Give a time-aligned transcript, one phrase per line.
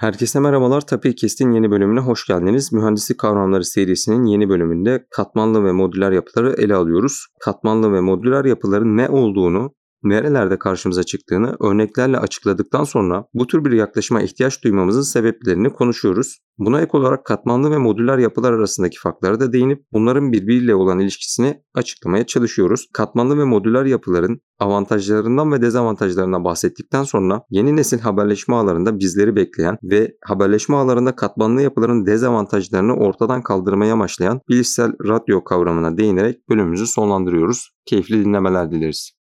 [0.00, 0.80] Herkese merhabalar.
[0.80, 2.72] Tabii Kest'in yeni bölümüne hoş geldiniz.
[2.72, 7.26] Mühendislik kavramları serisinin yeni bölümünde katmanlı ve modüler yapıları ele alıyoruz.
[7.40, 13.72] Katmanlı ve modüler yapıların ne olduğunu, nerelerde karşımıza çıktığını örneklerle açıkladıktan sonra bu tür bir
[13.72, 16.38] yaklaşıma ihtiyaç duymamızın sebeplerini konuşuyoruz.
[16.58, 21.62] Buna ek olarak katmanlı ve modüler yapılar arasındaki farklara da değinip bunların birbiriyle olan ilişkisini
[21.74, 22.86] açıklamaya çalışıyoruz.
[22.92, 29.78] Katmanlı ve modüler yapıların avantajlarından ve dezavantajlarından bahsettikten sonra yeni nesil haberleşme ağlarında bizleri bekleyen
[29.82, 37.70] ve haberleşme ağlarında katmanlı yapıların dezavantajlarını ortadan kaldırmaya amaçlayan bilişsel radyo kavramına değinerek bölümümüzü sonlandırıyoruz.
[37.86, 39.19] Keyifli dinlemeler dileriz.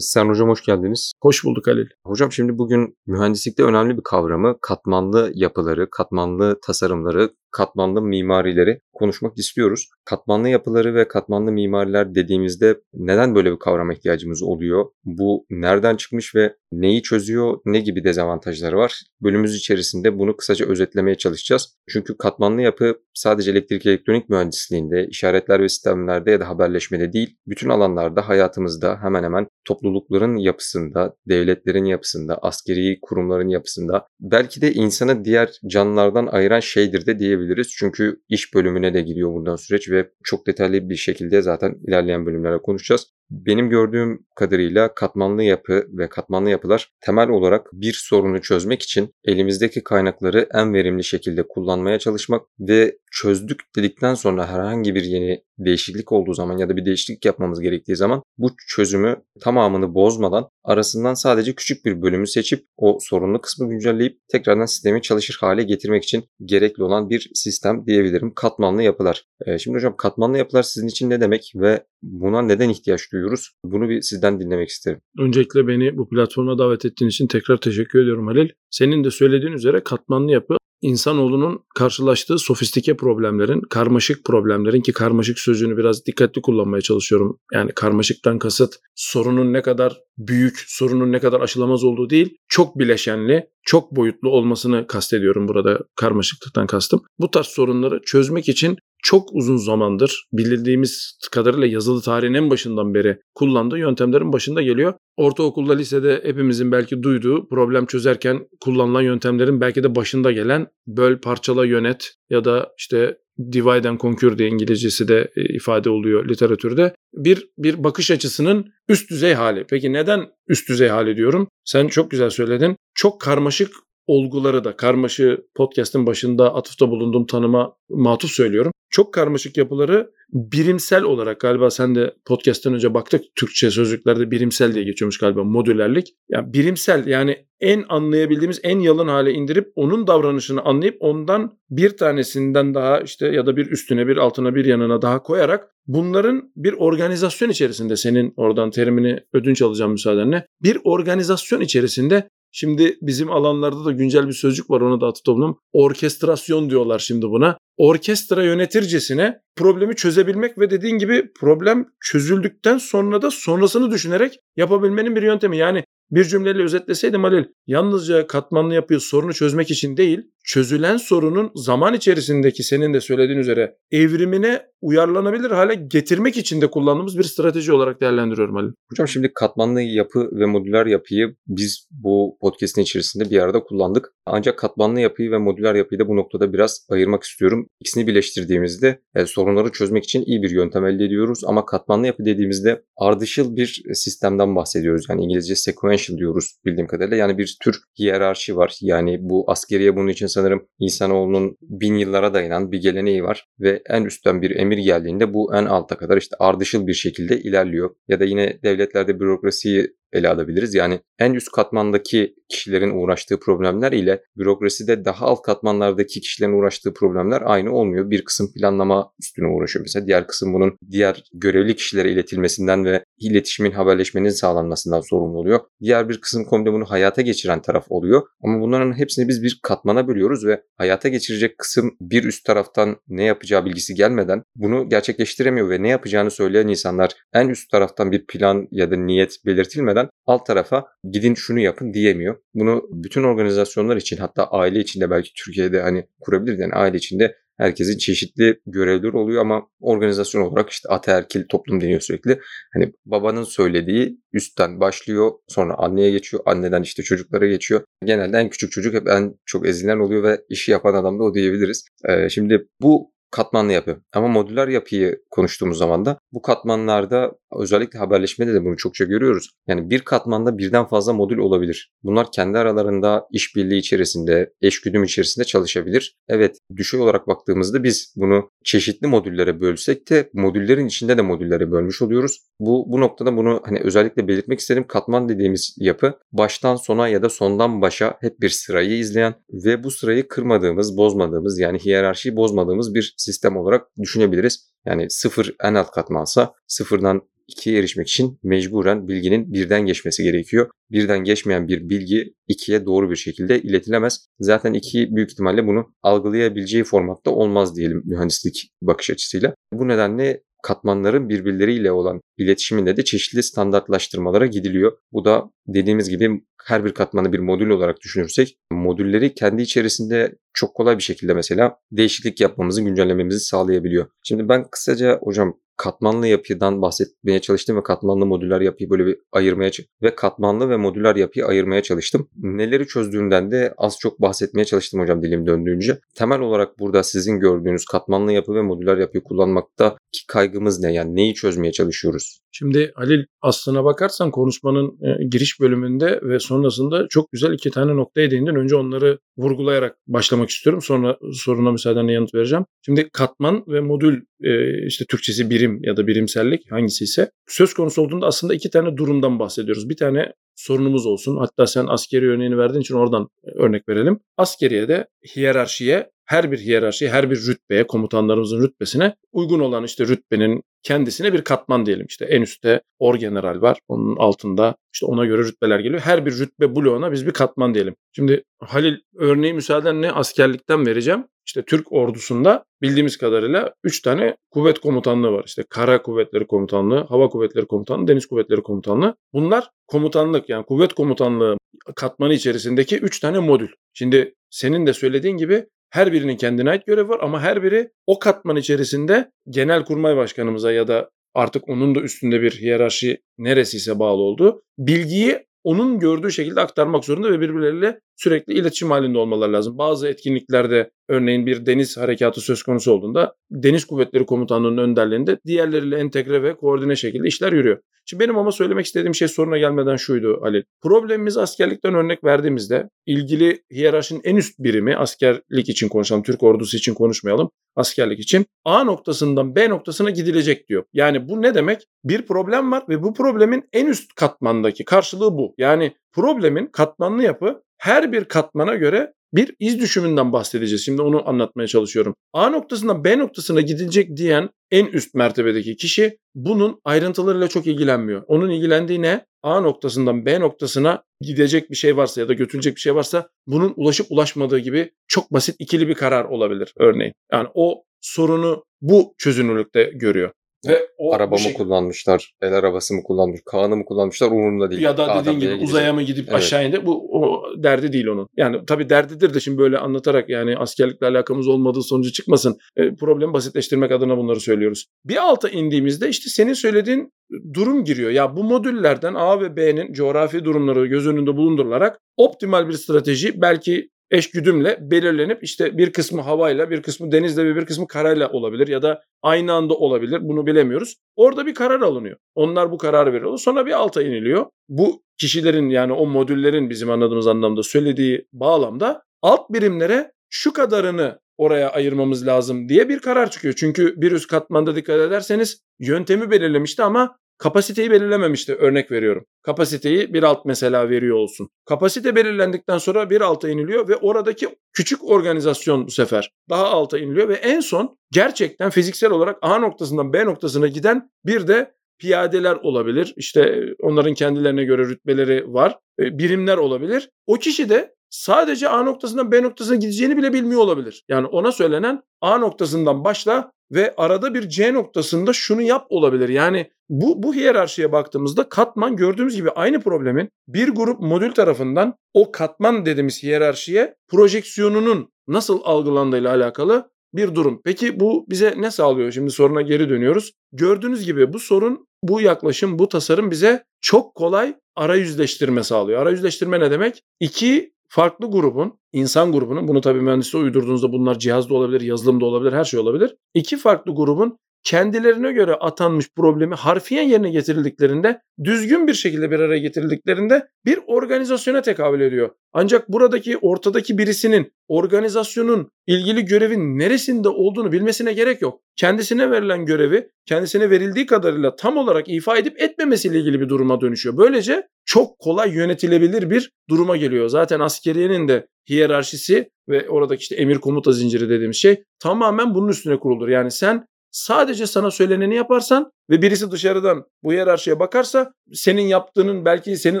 [0.12, 1.12] Sen hocam hoş geldiniz.
[1.22, 1.86] Hoş bulduk Halil.
[2.06, 9.88] Hocam şimdi bugün mühendislikte önemli bir kavramı katmanlı yapıları, katmanlı tasarımları katmanlı mimarileri konuşmak istiyoruz.
[10.04, 14.86] Katmanlı yapıları ve katmanlı mimariler dediğimizde neden böyle bir kavrama ihtiyacımız oluyor?
[15.04, 19.02] Bu nereden çıkmış ve neyi çözüyor, ne gibi dezavantajları var?
[19.22, 21.76] Bölümümüz içerisinde bunu kısaca özetlemeye çalışacağız.
[21.88, 27.68] Çünkü katmanlı yapı sadece elektrik elektronik mühendisliğinde, işaretler ve sistemlerde ya da haberleşmede değil, bütün
[27.68, 35.50] alanlarda hayatımızda hemen hemen toplulukların yapısında, devletlerin yapısında, askeri kurumların yapısında, belki de insanı diğer
[35.66, 37.74] canlılardan ayıran şeydir de diyebiliriz diyebiliriz.
[37.76, 42.62] Çünkü iş bölümüne de giriyor buradan süreç ve çok detaylı bir şekilde zaten ilerleyen bölümlerde
[42.62, 43.06] konuşacağız.
[43.32, 49.84] Benim gördüğüm kadarıyla katmanlı yapı ve katmanlı yapılar temel olarak bir sorunu çözmek için elimizdeki
[49.84, 56.34] kaynakları en verimli şekilde kullanmaya çalışmak ve çözdük dedikten sonra herhangi bir yeni değişiklik olduğu
[56.34, 61.84] zaman ya da bir değişiklik yapmamız gerektiği zaman bu çözümü tamamını bozmadan arasından sadece küçük
[61.84, 67.10] bir bölümü seçip o sorunlu kısmı güncelleyip tekrardan sistemi çalışır hale getirmek için gerekli olan
[67.10, 68.34] bir sistem diyebilirim.
[68.34, 69.24] Katmanlı yapılar.
[69.46, 73.50] Ee, şimdi hocam katmanlı yapılar sizin için ne demek ve buna neden ihtiyaç duyuyoruz?
[73.64, 75.00] Bunu bir sizden dinlemek isterim.
[75.18, 78.48] Öncelikle beni bu platforma davet ettiğin için tekrar teşekkür ediyorum Halil.
[78.70, 85.76] Senin de söylediğin üzere katmanlı yapı insanoğlunun karşılaştığı sofistike problemlerin, karmaşık problemlerin ki karmaşık sözcüğünü
[85.76, 87.38] biraz dikkatli kullanmaya çalışıyorum.
[87.52, 93.46] Yani karmaşıktan kasıt sorunun ne kadar büyük, sorunun ne kadar aşılamaz olduğu değil, çok bileşenli,
[93.62, 97.02] çok boyutlu olmasını kastediyorum burada karmaşıklıktan kastım.
[97.18, 103.18] Bu tarz sorunları çözmek için çok uzun zamandır bildiğimiz kadarıyla yazılı tarihin en başından beri
[103.34, 104.94] kullandığı yöntemlerin başında geliyor.
[105.16, 111.66] Ortaokulda, lisede hepimizin belki duyduğu problem çözerken kullanılan yöntemlerin belki de başında gelen böl, parçala,
[111.66, 113.18] yönet ya da işte
[113.52, 116.94] divide and conquer diye İngilizcesi de e, ifade oluyor literatürde.
[117.14, 119.64] Bir bir bakış açısının üst düzey hali.
[119.70, 121.48] Peki neden üst düzey hali diyorum?
[121.64, 122.76] Sen çok güzel söyledin.
[122.94, 123.70] Çok karmaşık
[124.06, 128.72] olguları da karmaşı podcast'ın başında atıfta bulunduğum tanıma matuf söylüyorum.
[128.92, 134.84] Çok karmaşık yapıları birimsel olarak galiba sen de podcast'tan önce baktık Türkçe sözlüklerde birimsel diye
[134.84, 136.14] geçiyormuş galiba modülerlik.
[136.30, 142.74] Yani birimsel yani en anlayabildiğimiz en yalın hale indirip onun davranışını anlayıp ondan bir tanesinden
[142.74, 147.50] daha işte ya da bir üstüne bir altına bir yanına daha koyarak bunların bir organizasyon
[147.50, 154.28] içerisinde senin oradan terimini ödünç alacağım müsaadenle bir organizasyon içerisinde Şimdi bizim alanlarda da güncel
[154.28, 155.58] bir sözcük var ona da atı toplum.
[155.72, 157.58] Orkestrasyon diyorlar şimdi buna.
[157.76, 165.22] Orkestra yönetircesine problemi çözebilmek ve dediğin gibi problem çözüldükten sonra da sonrasını düşünerek yapabilmenin bir
[165.22, 165.56] yöntemi.
[165.56, 171.94] Yani bir cümleyle özetleseydim Halil, yalnızca katmanlı yapıyı sorunu çözmek için değil, çözülen sorunun zaman
[171.94, 178.00] içerisindeki senin de söylediğin üzere evrimine uyarlanabilir hale getirmek için de kullandığımız bir strateji olarak
[178.00, 178.72] değerlendiriyorum Halil.
[178.90, 184.12] Hocam şimdi katmanlı yapı ve modüler yapıyı biz bu podcast'in içerisinde bir arada kullandık.
[184.26, 187.66] Ancak katmanlı yapıyı ve modüler yapıyı da bu noktada biraz ayırmak istiyorum.
[187.80, 192.82] İkisini birleştirdiğimizde e, sorunları çözmek için iyi bir yöntem elde ediyoruz ama katmanlı yapı dediğimizde
[192.96, 195.06] ardışıl bir sistemden bahsediyoruz.
[195.08, 197.16] Yani İngilizce sequential diyoruz bildiğim kadarıyla.
[197.16, 198.78] Yani bir tür hiyerarşi var.
[198.80, 204.04] Yani bu askeriye bunun için sanırım insanoğlunun bin yıllara dayanan bir geleneği var ve en
[204.04, 207.94] üstten bir emir geldiğinde bu en alta kadar işte ardışıl bir şekilde ilerliyor.
[208.08, 210.74] Ya da yine devletlerde bürokrasiyi ele alabiliriz.
[210.74, 217.42] Yani en üst katmandaki kişilerin uğraştığı problemler ile bürokraside daha alt katmanlardaki kişilerin uğraştığı problemler
[217.44, 218.10] aynı olmuyor.
[218.10, 220.06] Bir kısım planlama üstüne uğraşıyor mesela.
[220.06, 225.60] Diğer kısım bunun diğer görevli kişilere iletilmesinden ve iletişimin, haberleşmenin sağlanmasından sorumlu oluyor.
[225.80, 228.22] Diğer bir kısım komple bunu hayata geçiren taraf oluyor.
[228.42, 233.24] Ama bunların hepsini biz bir katmana bölüyoruz ve hayata geçirecek kısım bir üst taraftan ne
[233.24, 238.68] yapacağı bilgisi gelmeden bunu gerçekleştiremiyor ve ne yapacağını söyleyen insanlar en üst taraftan bir plan
[238.70, 242.36] ya da niyet belirtilmeden muhtemelen alt tarafa gidin şunu yapın diyemiyor.
[242.54, 247.98] Bunu bütün organizasyonlar için hatta aile içinde belki Türkiye'de hani kurabilir yani aile içinde herkesin
[247.98, 252.40] çeşitli görevleri oluyor ama organizasyon olarak işte ataerkil toplum deniyor sürekli.
[252.74, 257.82] Hani babanın söylediği üstten başlıyor sonra anneye geçiyor anneden işte çocuklara geçiyor.
[258.04, 261.34] Genelde en küçük çocuk hep en çok ezilen oluyor ve işi yapan adam da o
[261.34, 261.86] diyebiliriz.
[262.08, 264.02] Ee, şimdi bu katmanlı yapı.
[264.12, 269.50] Ama modüler yapıyı konuştuğumuz zaman da bu katmanlarda özellikle haberleşmede de bunu çokça görüyoruz.
[269.66, 271.92] Yani bir katmanda birden fazla modül olabilir.
[272.02, 276.16] Bunlar kendi aralarında işbirliği içerisinde, eşgüdüm içerisinde çalışabilir.
[276.28, 282.02] Evet, düşey olarak baktığımızda biz bunu çeşitli modüllere bölsek de modüllerin içinde de modüllere bölmüş
[282.02, 282.38] oluyoruz.
[282.60, 284.86] Bu bu noktada bunu hani özellikle belirtmek isterim.
[284.88, 289.90] Katman dediğimiz yapı baştan sona ya da sondan başa hep bir sırayı izleyen ve bu
[289.90, 294.71] sırayı kırmadığımız, bozmadığımız yani hiyerarşiyi bozmadığımız bir sistem olarak düşünebiliriz.
[294.86, 300.70] Yani sıfır en alt katmansa sıfırdan ikiye erişmek için mecburen bilginin birden geçmesi gerekiyor.
[300.90, 304.26] Birden geçmeyen bir bilgi ikiye doğru bir şekilde iletilemez.
[304.40, 309.54] Zaten iki büyük ihtimalle bunu algılayabileceği formatta olmaz diyelim mühendislik bakış açısıyla.
[309.72, 314.92] Bu nedenle katmanların birbirleriyle olan iletişiminde de çeşitli standartlaştırmalara gidiliyor.
[315.12, 320.74] Bu da dediğimiz gibi her bir katmanı bir modül olarak düşünürsek modülleri kendi içerisinde çok
[320.74, 324.06] kolay bir şekilde mesela değişiklik yapmamızı, güncellememizi sağlayabiliyor.
[324.22, 329.70] Şimdi ben kısaca hocam katmanlı yapıdan bahsetmeye çalıştım ve katmanlı modüler yapıyı böyle bir ayırmaya
[330.02, 332.28] ve katmanlı ve modüler yapıyı ayırmaya çalıştım.
[332.36, 335.98] Neleri çözdüğünden de az çok bahsetmeye çalıştım hocam dilim döndüğünce.
[336.14, 340.92] Temel olarak burada sizin gördüğünüz katmanlı yapı ve modüler yapıyı kullanmakta ki kaygımız ne?
[340.92, 342.38] Yani neyi çözmeye çalışıyoruz?
[342.52, 348.30] Şimdi Halil aslına bakarsan konuşmanın e, giriş bölümünde ve sonrasında çok güzel iki tane noktaya
[348.30, 348.54] değindin.
[348.54, 350.82] Önce onları vurgulayarak başlamak istiyorum.
[350.82, 352.64] Sonra soruna müsaadenle yanıt vereceğim.
[352.86, 358.02] Şimdi katman ve modül e, işte Türkçesi birim ya da birimsellik hangisi ise söz konusu
[358.02, 359.88] olduğunda aslında iki tane durumdan bahsediyoruz.
[359.88, 361.36] Bir tane sorunumuz olsun.
[361.36, 364.20] Hatta sen askeri örneğini verdiğin için oradan örnek verelim.
[364.36, 365.06] Askeriye de
[365.36, 371.44] hiyerarşiye her bir hiyerarşi, her bir rütbeye, komutanlarımızın rütbesine uygun olan işte rütbenin kendisine bir
[371.44, 372.06] katman diyelim.
[372.08, 373.78] İşte en üstte orgeneral var.
[373.88, 376.00] Onun altında işte ona göre rütbeler geliyor.
[376.00, 377.94] Her bir rütbe bloğuna biz bir katman diyelim.
[378.12, 381.24] Şimdi Halil örneği müsaadenle askerlikten vereceğim.
[381.46, 385.44] İşte Türk ordusunda bildiğimiz kadarıyla 3 tane kuvvet komutanlığı var.
[385.46, 389.14] İşte Kara Kuvvetleri Komutanlığı, Hava Kuvvetleri Komutanlığı, Deniz Kuvvetleri Komutanlığı.
[389.32, 391.56] Bunlar komutanlık yani kuvvet komutanlığı
[391.96, 393.68] katmanı içerisindeki 3 tane modül.
[393.92, 398.18] Şimdi senin de söylediğin gibi her birinin kendine ait görevi var ama her biri o
[398.18, 404.22] katman içerisinde genel kurmay başkanımıza ya da artık onun da üstünde bir hiyerarşi neresiyse bağlı
[404.22, 409.78] olduğu bilgiyi onun gördüğü şekilde aktarmak zorunda ve birbirleriyle sürekli iletişim halinde olmaları lazım.
[409.78, 416.42] Bazı etkinliklerde örneğin bir deniz harekatı söz konusu olduğunda Deniz Kuvvetleri Komutanlığı'nın önderliğinde diğerleriyle entegre
[416.42, 417.78] ve koordine şekilde işler yürüyor.
[418.04, 420.64] Şimdi benim ama söylemek istediğim şey soruna gelmeden şuydu Ali.
[420.82, 426.94] Problemimiz askerlikten örnek verdiğimizde ilgili hiyerarşinin en üst birimi askerlik için konuşalım, Türk ordusu için
[426.94, 427.50] konuşmayalım.
[427.76, 430.84] Askerlik için A noktasından B noktasına gidilecek diyor.
[430.92, 431.86] Yani bu ne demek?
[432.04, 435.54] Bir problem var ve bu problemin en üst katmandaki karşılığı bu.
[435.58, 440.84] Yani problemin katmanlı yapı her bir katmana göre bir iz düşümünden bahsedeceğiz.
[440.84, 442.14] Şimdi onu anlatmaya çalışıyorum.
[442.32, 448.22] A noktasından B noktasına gidilecek diyen en üst mertebedeki kişi bunun ayrıntılarıyla çok ilgilenmiyor.
[448.26, 449.26] Onun ilgilendiği ne?
[449.42, 453.72] A noktasından B noktasına gidecek bir şey varsa ya da götürülecek bir şey varsa bunun
[453.76, 457.12] ulaşıp ulaşmadığı gibi çok basit ikili bir karar olabilir örneğin.
[457.32, 460.30] Yani o sorunu bu çözünürlükte görüyor.
[460.66, 461.54] Ve o Araba mı şey...
[461.54, 464.82] kullanmışlar, el arabası mı kullanmış, Kaan'ı mı kullanmışlar umurumda değil.
[464.82, 466.34] Ya da dediğin gibi uzaya mı gidip evet.
[466.38, 468.28] aşağı indi bu o derdi değil onun.
[468.36, 472.56] Yani tabii derdidir de şimdi böyle anlatarak yani askerlikle alakamız olmadığı sonucu çıkmasın.
[472.76, 474.86] E, problemi basitleştirmek adına bunları söylüyoruz.
[475.04, 477.12] Bir alta indiğimizde işte senin söylediğin
[477.54, 478.10] durum giriyor.
[478.10, 483.88] Ya bu modüllerden A ve B'nin coğrafi durumları göz önünde bulundurularak optimal bir strateji belki
[484.12, 488.68] eş güdümle belirlenip işte bir kısmı havayla, bir kısmı denizle ve bir kısmı karayla olabilir
[488.68, 490.20] ya da aynı anda olabilir.
[490.22, 490.96] Bunu bilemiyoruz.
[491.16, 492.16] Orada bir karar alınıyor.
[492.34, 493.38] Onlar bu kararı veriyorlar.
[493.38, 494.46] Sonra bir alta iniliyor.
[494.68, 501.70] Bu kişilerin yani o modüllerin bizim anladığımız anlamda söylediği bağlamda alt birimlere şu kadarını oraya
[501.70, 503.54] ayırmamız lazım diye bir karar çıkıyor.
[503.54, 509.24] Çünkü bir üst katmanda dikkat ederseniz yöntemi belirlemişti ama Kapasiteyi belirlememişti örnek veriyorum.
[509.42, 511.48] Kapasiteyi bir alt mesela veriyor olsun.
[511.64, 517.28] Kapasite belirlendikten sonra bir alta iniliyor ve oradaki küçük organizasyon bu sefer daha alta iniliyor
[517.28, 523.14] ve en son gerçekten fiziksel olarak A noktasından B noktasına giden bir de piyadeler olabilir.
[523.16, 525.78] İşte onların kendilerine göre rütbeleri var.
[525.98, 527.10] E, birimler olabilir.
[527.26, 531.04] O kişi de sadece A noktasından B noktasına gideceğini bile bilmiyor olabilir.
[531.08, 536.28] Yani ona söylenen A noktasından başla ve arada bir C noktasında şunu yap olabilir.
[536.28, 542.32] Yani bu, bu hiyerarşiye baktığımızda katman gördüğümüz gibi aynı problemin bir grup modül tarafından o
[542.32, 547.60] katman dediğimiz hiyerarşiye projeksiyonunun nasıl algılandığıyla alakalı bir durum.
[547.64, 549.12] Peki bu bize ne sağlıyor?
[549.12, 550.32] Şimdi soruna geri dönüyoruz.
[550.52, 556.02] Gördüğünüz gibi bu sorun, bu yaklaşım, bu tasarım bize çok kolay arayüzleştirme sağlıyor.
[556.02, 557.02] Arayüzleştirme ne demek?
[557.20, 562.64] İki farklı grubun, insan grubunun, bunu tabii mühendisliğe uydurduğunuzda bunlar cihazda olabilir, yazılımda olabilir, her
[562.64, 563.16] şey olabilir.
[563.34, 569.58] İki farklı grubun kendilerine göre atanmış problemi harfiyen yerine getirildiklerinde, düzgün bir şekilde bir araya
[569.58, 572.30] getirildiklerinde bir organizasyona tekabül ediyor.
[572.52, 578.60] Ancak buradaki ortadaki birisinin organizasyonun ilgili görevin neresinde olduğunu bilmesine gerek yok.
[578.76, 584.16] Kendisine verilen görevi kendisine verildiği kadarıyla tam olarak ifa edip etmemesiyle ilgili bir duruma dönüşüyor.
[584.16, 587.28] Böylece çok kolay yönetilebilir bir duruma geliyor.
[587.28, 592.98] Zaten askeriyenin de hiyerarşisi ve oradaki işte emir komuta zinciri dediğimiz şey tamamen bunun üstüne
[592.98, 593.28] kurulur.
[593.28, 599.76] Yani sen Sadece sana söyleneni yaparsan ve birisi dışarıdan bu hiyerarşiye bakarsa senin yaptığının belki
[599.76, 600.00] senin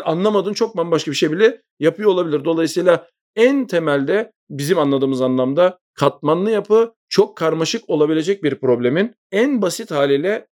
[0.04, 2.44] anlamadığın çok bambaşka bir şey bile yapıyor olabilir.
[2.44, 9.90] Dolayısıyla en temelde bizim anladığımız anlamda katmanlı yapı çok karmaşık olabilecek bir problemin en basit
[9.90, 10.46] haliyle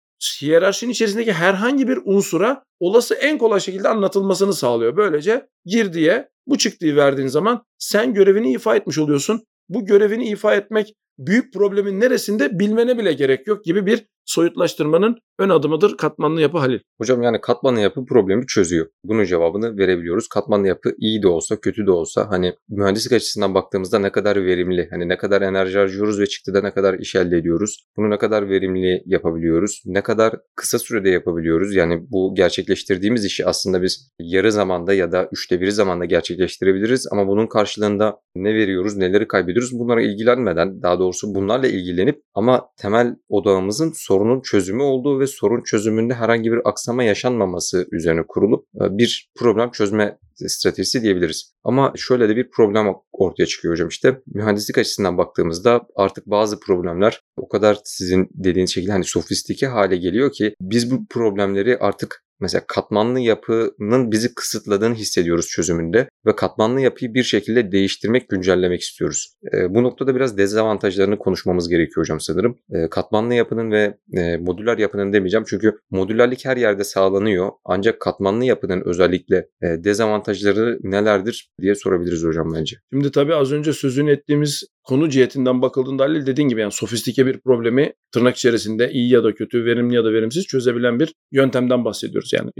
[0.42, 4.96] hiyerarşinin içerisindeki herhangi bir unsura olası en kolay şekilde anlatılmasını sağlıyor.
[4.96, 9.42] Böylece girdiye bu çıktığı verdiğin zaman sen görevini ifa etmiş oluyorsun.
[9.68, 15.48] Bu görevini ifa etmek büyük problemin neresinde bilmene bile gerek yok gibi bir soyutlaştırmanın ön
[15.48, 16.78] adımıdır katmanlı yapı Halil.
[16.98, 18.86] Hocam yani katmanlı yapı problemi çözüyor.
[19.04, 20.28] Bunun cevabını verebiliyoruz.
[20.28, 24.88] Katmanlı yapı iyi de olsa kötü de olsa hani mühendislik açısından baktığımızda ne kadar verimli,
[24.90, 27.84] hani ne kadar enerji harcıyoruz ve çıktıda ne kadar iş elde ediyoruz.
[27.96, 31.74] Bunu ne kadar verimli yapabiliyoruz, ne kadar kısa sürede yapabiliyoruz.
[31.74, 37.28] Yani bu gerçekleştirdiğimiz işi aslında biz yarı zamanda ya da üçte biri zamanda gerçekleştirebiliriz ama
[37.28, 43.92] bunun karşılığında ne veriyoruz, neleri kaybediyoruz bunlara ilgilenmeden daha doğrusu bunlarla ilgilenip ama temel odağımızın
[44.18, 49.70] sorunun çözümü olduğu ve sorun çözümünde herhangi bir aksama yaşanmaması üzerine kurulup e, bir problem
[49.70, 51.52] çözme stratejisi diyebiliriz.
[51.64, 57.20] Ama şöyle de bir problem ortaya çıkıyor hocam işte mühendislik açısından baktığımızda artık bazı problemler
[57.36, 62.64] o kadar sizin dediğiniz şekilde hani sofistike hale geliyor ki biz bu problemleri artık mesela
[62.66, 69.34] katmanlı yapının bizi kısıtladığını hissediyoruz çözümünde ve katmanlı yapıyı bir şekilde değiştirmek, güncellemek istiyoruz.
[69.54, 72.58] E, bu noktada biraz dezavantajlarını konuşmamız gerekiyor hocam sanırım.
[72.70, 77.50] E, katmanlı yapının ve e, modüler yapının demeyeceğim çünkü modülerlik her yerde sağlanıyor.
[77.64, 82.76] Ancak katmanlı yapının özellikle e, dezavantajları nelerdir diye sorabiliriz hocam bence.
[82.92, 87.40] Şimdi tabii az önce sözünü ettiğimiz konu cihetinden bakıldığında Halil dediğin gibi yani sofistike bir
[87.40, 92.32] problemi tırnak içerisinde iyi ya da kötü, verimli ya da verimsiz çözebilen bir yöntemden bahsediyoruz.
[92.32, 92.50] Yani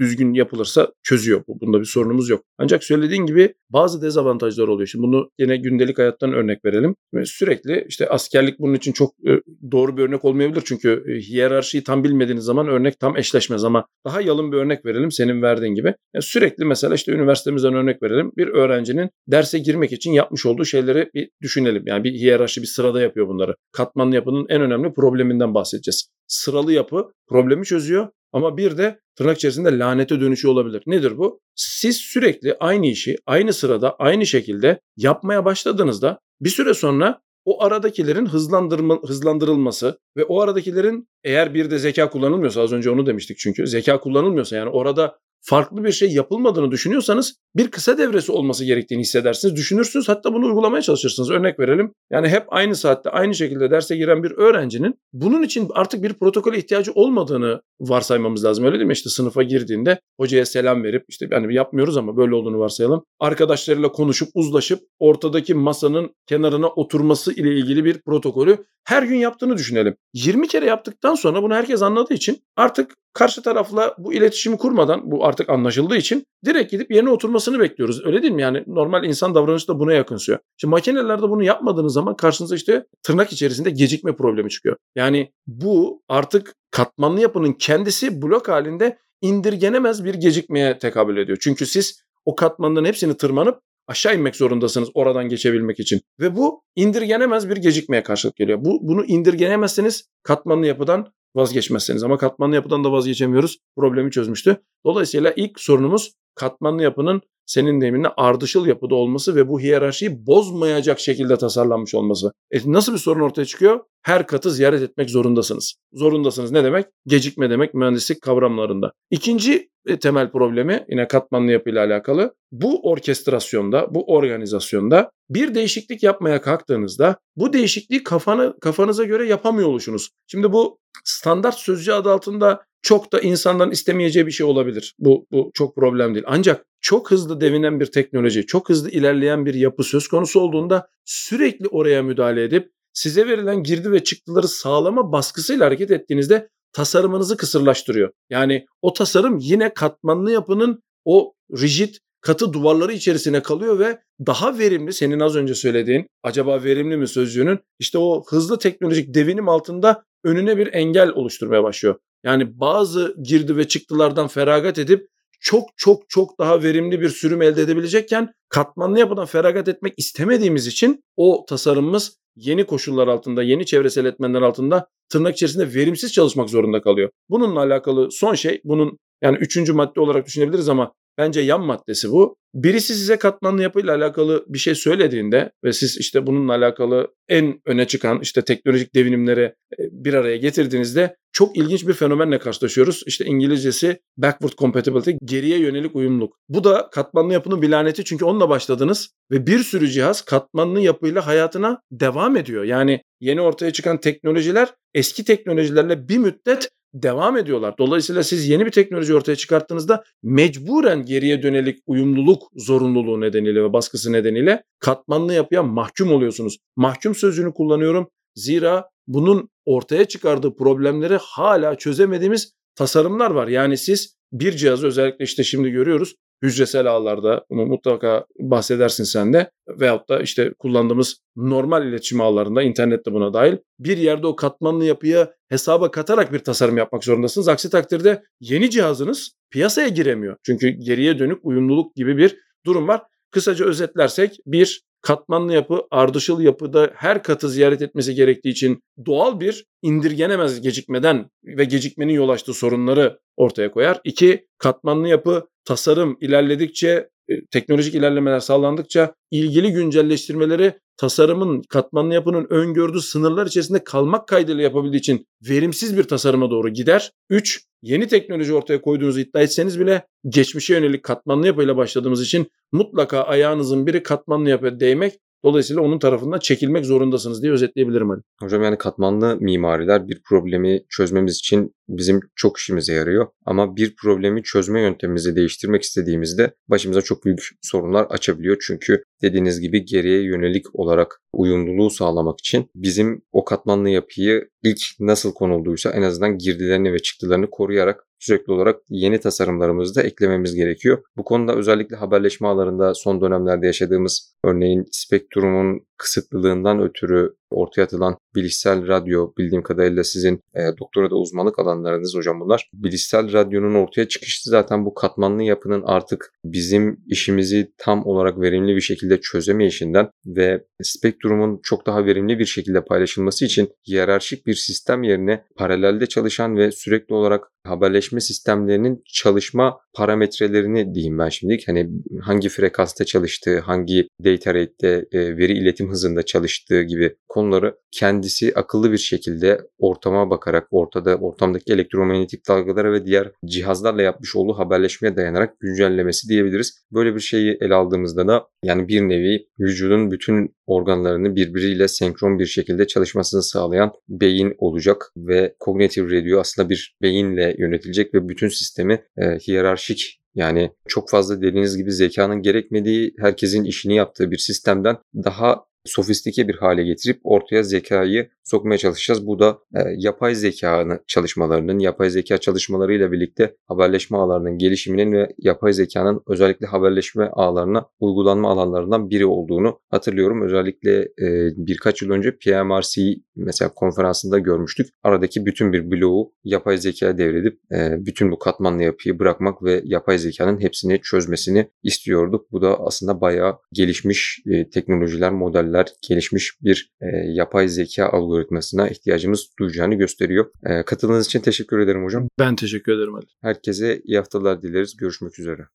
[0.00, 1.42] düzgün yapılırsa çözüyor.
[1.48, 2.44] Bunda bir sorunumuz yok.
[2.58, 4.86] Ancak söylediğin gibi bazı dezavantajlar oluyor.
[4.86, 6.94] Şimdi bunu yine gündelik hayattan örnek verelim.
[7.24, 9.40] Sürekli işte askerlik bunun için çok e,
[9.72, 10.62] doğru bir örnek olmayabilir.
[10.64, 15.12] Çünkü e, hiyerarşiyi tam bilmediğiniz zaman örnek tam eşleşmez ama daha yalın bir örnek verelim
[15.12, 15.94] senin verdiğin gibi.
[16.14, 18.32] Yani sürekli mesela işte üniversitemizden örnek verelim.
[18.36, 21.82] Bir öğrencinin derse girmek için yapmış olduğu şeyleri bir düşünelim.
[21.86, 23.54] Yani bir hiyerarşi bir sırada yapıyor bunları.
[23.72, 26.08] Katmanlı yapının en önemli probleminden bahsedeceğiz.
[26.26, 30.82] Sıralı yapı problemi çözüyor ama bir de tırnak içerisinde lanete dönüşü olabilir.
[30.86, 31.40] Nedir bu?
[31.54, 38.26] Siz sürekli aynı işi aynı sırada aynı şekilde yapmaya başladığınızda bir süre sonra o aradakilerin
[38.26, 43.66] hızlandırma, hızlandırılması ve o aradakilerin eğer bir de zeka kullanılmıyorsa az önce onu demiştik çünkü
[43.66, 49.56] zeka kullanılmıyorsa yani orada farklı bir şey yapılmadığını düşünüyorsanız bir kısa devresi olması gerektiğini hissedersiniz.
[49.56, 51.30] Düşünürsünüz hatta bunu uygulamaya çalışırsınız.
[51.30, 51.92] Örnek verelim.
[52.10, 56.58] Yani hep aynı saatte aynı şekilde derse giren bir öğrencinin bunun için artık bir protokole
[56.58, 58.64] ihtiyacı olmadığını varsaymamız lazım.
[58.64, 58.92] Öyle değil mi?
[58.92, 63.04] İşte sınıfa girdiğinde hocaya selam verip işte yani yapmıyoruz ama böyle olduğunu varsayalım.
[63.20, 69.96] Arkadaşlarıyla konuşup uzlaşıp ortadaki masanın kenarına oturması ile ilgili bir protokolü her gün yaptığını düşünelim.
[70.14, 75.26] 20 kere yaptıktan sonra bunu herkes anladığı için artık karşı tarafla bu iletişimi kurmadan bu
[75.26, 78.06] artık anlaşıldığı için direkt gidip yerine oturmasını bekliyoruz.
[78.06, 78.42] Öyle değil mi?
[78.42, 80.38] Yani normal insan davranışı da buna yakınsıyor.
[80.56, 84.76] Şimdi makinelerde bunu yapmadığınız zaman karşınıza işte tırnak içerisinde gecikme problemi çıkıyor.
[84.96, 91.38] Yani bu artık katmanlı yapının kendisi blok halinde indirgenemez bir gecikmeye tekabül ediyor.
[91.40, 96.00] Çünkü siz o katmanların hepsini tırmanıp aşağı inmek zorundasınız oradan geçebilmek için.
[96.20, 98.58] Ve bu indirgenemez bir gecikmeye karşılık geliyor.
[98.64, 103.58] Bu bunu indirgenemezseniz katmanlı yapıdan vazgeçmezseniz ama katmanlı yapıdan da vazgeçemiyoruz.
[103.76, 104.56] Problemi çözmüştü.
[104.86, 111.36] Dolayısıyla ilk sorunumuz katmanlı yapının senin deminle ardışıl yapıda olması ve bu hiyerarşiyi bozmayacak şekilde
[111.36, 112.32] tasarlanmış olması.
[112.50, 113.80] E nasıl bir sorun ortaya çıkıyor?
[114.02, 115.74] Her katı ziyaret etmek zorundasınız.
[115.92, 116.86] Zorundasınız ne demek?
[117.06, 118.92] Gecikme demek mühendislik kavramlarında.
[119.10, 122.34] İkinci e, temel problemi yine katmanlı yapıyla alakalı.
[122.52, 130.10] Bu orkestrasyonda, bu organizasyonda bir değişiklik yapmaya kalktığınızda bu değişikliği kafanı, kafanıza göre yapamıyor oluşunuz.
[130.26, 134.94] Şimdi bu standart sözcü adı altında çok da insanların istemeyeceği bir şey olabilir.
[134.98, 136.24] Bu, bu çok problem değil.
[136.28, 141.68] Ancak çok hızlı devinen bir teknoloji, çok hızlı ilerleyen bir yapı söz konusu olduğunda sürekli
[141.68, 148.10] oraya müdahale edip size verilen girdi ve çıktıları sağlama baskısıyla hareket ettiğinizde tasarımınızı kısırlaştırıyor.
[148.30, 154.92] Yani o tasarım yine katmanlı yapının o rigid katı duvarları içerisine kalıyor ve daha verimli
[154.92, 160.58] senin az önce söylediğin acaba verimli mi sözcüğünün işte o hızlı teknolojik devinim altında önüne
[160.58, 161.94] bir engel oluşturmaya başlıyor.
[162.26, 165.08] Yani bazı girdi ve çıktılardan feragat edip
[165.40, 171.04] çok çok çok daha verimli bir sürüm elde edebilecekken katmanlı yapıdan feragat etmek istemediğimiz için
[171.16, 177.10] o tasarımımız yeni koşullar altında, yeni çevresel etmenler altında tırnak içerisinde verimsiz çalışmak zorunda kalıyor.
[177.28, 182.36] Bununla alakalı son şey, bunun yani üçüncü madde olarak düşünebiliriz ama bence yan maddesi bu.
[182.54, 187.86] Birisi size katmanlı yapıyla alakalı bir şey söylediğinde ve siz işte bununla alakalı en öne
[187.86, 189.42] çıkan işte teknolojik devinimleri
[189.78, 193.02] e, bir araya getirdiğinizde çok ilginç bir fenomenle karşılaşıyoruz.
[193.06, 196.36] İşte İngilizcesi backward compatibility, geriye yönelik uyumluluk.
[196.48, 201.26] Bu da katmanlı yapının bir laneti çünkü onunla başladınız ve bir sürü cihaz katmanlı yapıyla
[201.26, 202.64] hayatına devam ediyor.
[202.64, 206.68] Yani yeni ortaya çıkan teknolojiler eski teknolojilerle bir müddet
[207.02, 207.74] devam ediyorlar.
[207.78, 214.12] Dolayısıyla siz yeni bir teknoloji ortaya çıkarttığınızda mecburen geriye dönelik uyumluluk zorunluluğu nedeniyle ve baskısı
[214.12, 216.58] nedeniyle katmanlı yapıya mahkum oluyorsunuz.
[216.76, 218.08] Mahkum sözcüğünü kullanıyorum.
[218.34, 223.48] Zira bunun ortaya çıkardığı problemleri hala çözemediğimiz tasarımlar var.
[223.48, 229.50] Yani siz bir cihazı özellikle işte şimdi görüyoruz hücresel ağlarda bunu mutlaka bahsedersin sen de
[229.68, 235.32] veyahut da işte kullandığımız normal iletişim ağlarında internette buna dahil bir yerde o katmanlı yapıya
[235.48, 237.48] hesaba katarak bir tasarım yapmak zorundasınız.
[237.48, 240.36] Aksi takdirde yeni cihazınız piyasaya giremiyor.
[240.42, 243.02] Çünkü geriye dönük uyumluluk gibi bir durum var.
[243.30, 249.64] Kısaca özetlersek bir katmanlı yapı ardışıl yapıda her katı ziyaret etmesi gerektiği için doğal bir
[249.82, 254.00] indirgenemez gecikmeden ve gecikmenin yol açtığı sorunları ortaya koyar.
[254.04, 263.00] İki, katmanlı yapı tasarım ilerledikçe, e, teknolojik ilerlemeler sağlandıkça ilgili güncelleştirmeleri tasarımın, katmanlı yapının öngördüğü
[263.00, 267.12] sınırlar içerisinde kalmak kaydıyla yapabildiği için verimsiz bir tasarıma doğru gider.
[267.30, 267.64] 3.
[267.86, 273.86] Yeni teknoloji ortaya koyduğunuzu iddia etseniz bile geçmişe yönelik katmanlı yapıyla başladığımız için mutlaka ayağınızın
[273.86, 275.12] biri katmanlı yapıya değmek
[275.44, 278.20] Dolayısıyla onun tarafından çekilmek zorundasınız diye özetleyebilirim Ali.
[278.40, 283.26] Hocam yani katmanlı mimariler bir problemi çözmemiz için bizim çok işimize yarıyor.
[283.44, 288.56] Ama bir problemi çözme yöntemimizi değiştirmek istediğimizde başımıza çok büyük sorunlar açabiliyor.
[288.66, 295.34] Çünkü dediğiniz gibi geriye yönelik olarak uyumluluğu sağlamak için bizim o katmanlı yapıyı ilk nasıl
[295.34, 301.02] konulduysa en azından girdilerini ve çıktılarını koruyarak sürekli olarak yeni tasarımlarımızı da eklememiz gerekiyor.
[301.16, 308.86] Bu konuda özellikle haberleşme ağlarında son dönemlerde yaşadığımız örneğin spektrumun kısıtlılığından ötürü ortaya atılan bilişsel
[308.88, 312.70] radyo bildiğim kadarıyla sizin e, doktora da uzmanlık alanlarınız hocam bunlar.
[312.72, 318.80] Bilişsel radyonun ortaya çıkışı zaten bu katmanlı yapının artık bizim işimizi tam olarak verimli bir
[318.80, 325.44] şekilde çözemeyişinden ve spektrumun çok daha verimli bir şekilde paylaşılması için hiyerarşik bir sistem yerine
[325.56, 331.58] paralelde çalışan ve sürekli olarak haberleşme sistemlerinin çalışma parametrelerini diyeyim ben şimdi.
[331.66, 338.52] Hani hangi frekansta çalıştığı, hangi data rate'de, e, veri iletim hızında çalıştığı gibi konuları kendisi
[338.54, 345.16] akıllı bir şekilde ortama bakarak, ortada ortamdaki elektromanyetik dalgalara ve diğer cihazlarla yapmış olduğu haberleşmeye
[345.16, 346.86] dayanarak güncellemesi diyebiliriz.
[346.92, 352.46] Böyle bir şeyi ele aldığımızda da yani bir nevi vücudun bütün organlarını birbiriyle senkron bir
[352.46, 359.04] şekilde çalışmasını sağlayan beyin olacak ve cognitive radio aslında bir beyinle yönetilecek ve bütün sistemi
[359.18, 365.64] e, hiyerarşik yani çok fazla dediğiniz gibi zekanın gerekmediği herkesin işini yaptığı bir sistemden daha
[365.86, 369.26] sofistike bir hale getirip ortaya zekayı sokmaya çalışacağız.
[369.26, 375.72] Bu da e, yapay zeka çalışmalarının, yapay zeka çalışmalarıyla birlikte haberleşme ağlarının gelişiminin ve yapay
[375.72, 380.42] zekanın özellikle haberleşme ağlarına uygulanma alanlarından biri olduğunu hatırlıyorum.
[380.42, 383.02] Özellikle e, birkaç yıl önce PMRC
[383.36, 384.86] mesela konferansında görmüştük.
[385.02, 390.18] Aradaki bütün bir bloğu yapay zekaya devredip e, bütün bu katmanlı yapıyı bırakmak ve yapay
[390.18, 392.52] zekanın hepsini çözmesini istiyorduk.
[392.52, 398.88] Bu da aslında bayağı gelişmiş e, teknolojiler, modeller, gelişmiş bir e, yapay zeka algoritması algoritmasına
[398.88, 400.46] ihtiyacımız duyacağını gösteriyor.
[400.66, 402.28] E, katıldığınız için teşekkür ederim hocam.
[402.38, 403.26] Ben teşekkür ederim Ali.
[403.42, 404.96] Herkese iyi haftalar dileriz.
[404.96, 405.66] Görüşmek üzere.